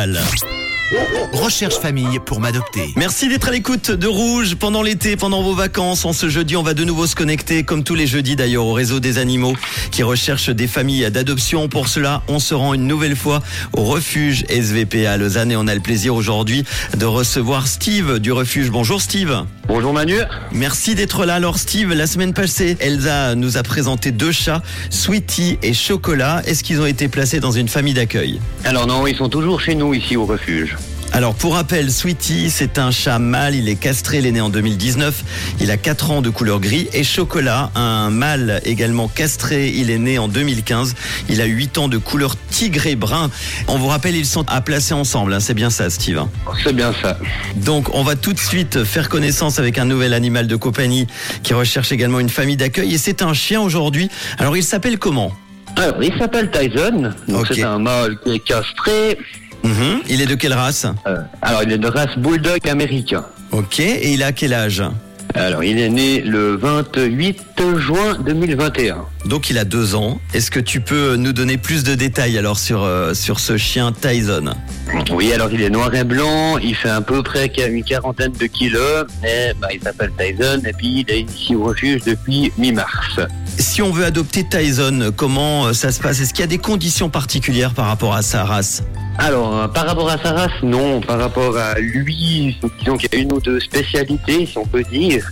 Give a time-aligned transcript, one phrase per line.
[0.00, 0.79] Total.
[1.32, 2.92] Recherche famille pour m'adopter.
[2.96, 6.04] Merci d'être à l'écoute de Rouge pendant l'été, pendant vos vacances.
[6.04, 8.72] En ce jeudi, on va de nouveau se connecter, comme tous les jeudis d'ailleurs, au
[8.72, 9.54] réseau des animaux
[9.92, 11.68] qui recherchent des familles d'adoption.
[11.68, 13.40] Pour cela, on se rend une nouvelle fois
[13.72, 16.64] au refuge SVP à Lausanne et on a le plaisir aujourd'hui
[16.96, 18.70] de recevoir Steve du refuge.
[18.70, 19.44] Bonjour Steve.
[19.68, 20.16] Bonjour Manu.
[20.50, 21.36] Merci d'être là.
[21.36, 26.42] Alors Steve, la semaine passée, Elsa nous a présenté deux chats, Sweetie et Chocolat.
[26.46, 28.40] Est-ce qu'ils ont été placés dans une famille d'accueil?
[28.64, 30.76] Alors non, ils sont toujours chez nous ici au refuge.
[31.20, 34.48] Alors pour rappel, Sweetie, c'est un chat mâle, il est castré, il est né en
[34.48, 35.22] 2019,
[35.60, 36.88] il a 4 ans de couleur gris.
[36.94, 40.94] Et Chocolat, un mâle également castré, il est né en 2015,
[41.28, 43.30] il a 8 ans de couleur tigré brun.
[43.68, 46.24] On vous rappelle, ils sont à placer ensemble, hein, c'est bien ça Steve
[46.64, 47.18] C'est bien ça.
[47.54, 51.06] Donc on va tout de suite faire connaissance avec un nouvel animal de compagnie
[51.42, 54.08] qui recherche également une famille d'accueil et c'est un chien aujourd'hui.
[54.38, 55.36] Alors il s'appelle comment?
[55.76, 57.10] Alors, il s'appelle Tyson.
[57.28, 59.18] Donc c'est un mâle qui est castré.
[59.62, 60.00] Mhm.
[60.08, 60.86] Il est de quelle race?
[61.06, 63.24] Euh, alors, il est de race bulldog américain.
[63.52, 64.82] Ok, et il a quel âge?
[65.34, 67.38] Alors, il est né le 28
[67.78, 69.04] juin 2021.
[69.26, 70.20] Donc il a deux ans.
[70.34, 73.92] Est-ce que tu peux nous donner plus de détails alors sur, euh, sur ce chien
[73.92, 74.54] Tyson?
[75.12, 78.46] Oui, alors il est noir et blanc, il fait à peu près une quarantaine de
[78.46, 83.20] kilos, et bah, il s'appelle Tyson, et puis il est ici au refuge depuis mi-mars.
[83.58, 86.20] Si on veut adopter Tyson, comment euh, ça se passe?
[86.20, 88.82] Est-ce qu'il y a des conditions particulières par rapport à sa race?
[89.18, 91.00] Alors, euh, par rapport à sa race, non.
[91.00, 94.82] Par rapport à lui, disons qu'il y a une ou deux spécialités, si on peut
[94.84, 95.30] dire.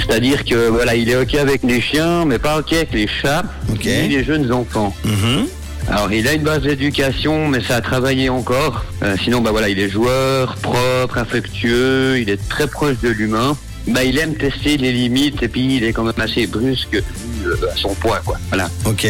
[0.00, 3.42] C'est-à-dire que voilà, il est ok avec les chiens, mais pas ok avec les chats,
[3.70, 3.84] Ok.
[3.84, 4.94] ni les jeunes enfants.
[5.04, 5.46] Mhm.
[5.90, 8.84] Alors, il a une base d'éducation, mais ça a travaillé encore.
[9.02, 13.56] Euh, sinon, bah voilà, il est joueur, propre, affectueux, il est très proche de l'humain.
[13.86, 17.46] Bah, il aime tester les limites et puis il est quand même assez brusque vu,
[17.46, 18.36] euh, à son poids, quoi.
[18.48, 18.68] Voilà.
[18.84, 19.06] Ok.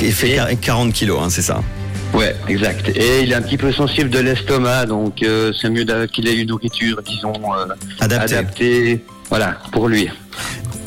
[0.00, 1.62] Il fait Et- quar- 40 kilos, hein, c'est ça?
[2.14, 2.88] Ouais, exact.
[2.96, 6.36] Et il est un petit peu sensible de l'estomac, donc euh, c'est mieux qu'il ait
[6.36, 7.66] une nourriture, disons, euh,
[8.00, 8.34] Adapté.
[8.34, 9.04] adaptée.
[9.28, 10.08] Voilà, pour lui.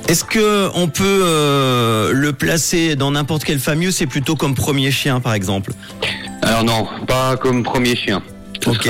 [0.07, 4.55] Est-ce que on peut euh, le placer dans n'importe quelle famille ou c'est plutôt comme
[4.55, 5.73] premier chien par exemple?
[6.41, 8.21] Alors non, pas comme premier chien.
[8.67, 8.89] Ok.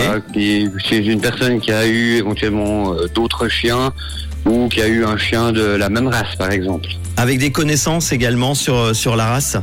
[0.84, 3.94] chez une personne qui a eu éventuellement euh, d'autres chiens
[4.46, 6.90] ou qui a eu un chien de la même race, par exemple.
[7.18, 9.58] Avec des connaissances également sur, sur la race?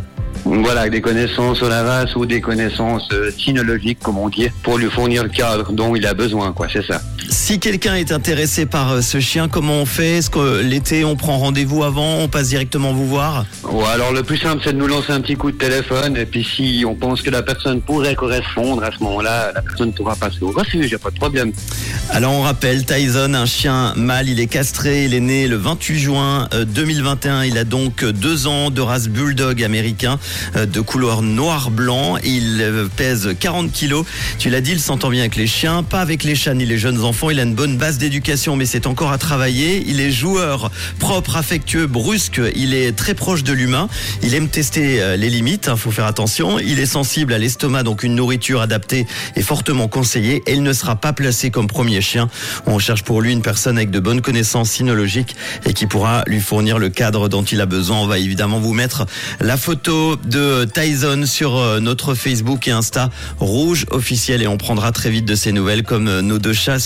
[0.44, 4.90] Voilà, des connaissances sur la ou des connaissances euh, cynologiques, comme on dit, pour lui
[4.90, 7.00] fournir le cadre dont il a besoin, quoi, c'est ça.
[7.30, 10.18] Si quelqu'un est intéressé par euh, ce chien, comment on fait?
[10.18, 12.20] Est-ce que euh, l'été on prend rendez-vous avant?
[12.20, 13.44] On passe directement vous voir?
[13.64, 16.24] Ouais, alors le plus simple, c'est de nous lancer un petit coup de téléphone, et
[16.24, 20.16] puis si on pense que la personne pourrait correspondre, à ce moment-là, la personne pourra
[20.16, 21.52] passer au refuge, il n'y a pas de problème.
[22.10, 25.98] Alors on rappelle, Tyson, un chien mâle, il est castré, il est né le 28
[25.98, 30.18] juin euh, 2021, il a donc euh, deux ans de race bulldog américain
[30.56, 34.06] euh, de couleur noir-blanc, il euh, pèse 40 kilos,
[34.38, 36.78] tu l'as dit, il s'entend bien avec les chiens, pas avec les chats ni les
[36.78, 40.10] jeunes enfants, il a une bonne base d'éducation mais c'est encore à travailler, il est
[40.10, 43.88] joueur, propre, affectueux, brusque, il est très proche de l'humain,
[44.22, 47.82] il aime tester euh, les limites, il faut faire attention, il est sensible à l'estomac,
[47.82, 50.42] donc une nourriture adaptée est fortement conseillée.
[50.46, 52.28] Et il ne sera pas placé comme premier chien.
[52.66, 55.36] On cherche pour lui une personne avec de bonnes connaissances cynologiques
[55.66, 57.98] et qui pourra lui fournir le cadre dont il a besoin.
[57.98, 59.06] On va évidemment vous mettre
[59.40, 64.92] la photo de Tyson sur euh, notre Facebook et Insta rouge officiel et on prendra
[64.92, 66.78] très vite de ses nouvelles comme euh, nos deux chats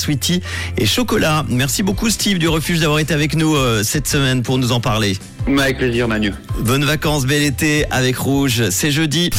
[0.79, 1.45] Et Chocolat.
[1.49, 4.81] Merci beaucoup Steve du refuge d'avoir été avec nous euh, cette semaine pour nous en
[4.81, 5.17] parler.
[5.47, 6.33] Avec plaisir, Manu.
[6.61, 8.71] Bonnes vacances, bel été avec Rouge.
[8.71, 9.31] C'est jeudi.